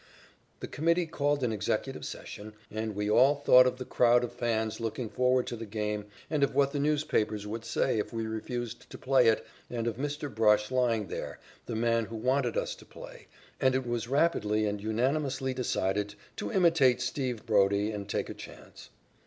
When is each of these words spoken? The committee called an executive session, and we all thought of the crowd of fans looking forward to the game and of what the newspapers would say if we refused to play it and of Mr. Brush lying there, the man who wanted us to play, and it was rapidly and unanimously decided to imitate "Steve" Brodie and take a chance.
The 0.61 0.67
committee 0.67 1.05
called 1.05 1.43
an 1.43 1.51
executive 1.51 2.05
session, 2.05 2.53
and 2.71 2.95
we 2.95 3.07
all 3.07 3.35
thought 3.35 3.67
of 3.67 3.77
the 3.77 3.85
crowd 3.85 4.23
of 4.23 4.33
fans 4.33 4.79
looking 4.79 5.09
forward 5.11 5.45
to 5.45 5.55
the 5.55 5.67
game 5.67 6.05
and 6.27 6.43
of 6.43 6.55
what 6.55 6.71
the 6.71 6.79
newspapers 6.79 7.45
would 7.45 7.63
say 7.63 7.99
if 7.99 8.11
we 8.11 8.25
refused 8.25 8.89
to 8.89 8.97
play 8.97 9.27
it 9.27 9.45
and 9.69 9.85
of 9.85 9.97
Mr. 9.97 10.33
Brush 10.33 10.71
lying 10.71 11.05
there, 11.09 11.39
the 11.67 11.75
man 11.75 12.05
who 12.05 12.15
wanted 12.15 12.57
us 12.57 12.73
to 12.77 12.83
play, 12.85 13.27
and 13.59 13.75
it 13.75 13.85
was 13.85 14.07
rapidly 14.07 14.65
and 14.65 14.81
unanimously 14.81 15.53
decided 15.53 16.15
to 16.37 16.51
imitate 16.51 16.99
"Steve" 16.99 17.45
Brodie 17.45 17.91
and 17.91 18.09
take 18.09 18.27
a 18.27 18.33
chance. 18.33 18.89